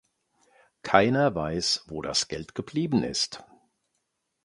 Keiner 0.81 1.35
weiß, 1.35 1.85
wo 1.85 2.01
das 2.01 2.27
Geld 2.27 2.55
geblieben 2.55 3.03
ist. 3.03 3.43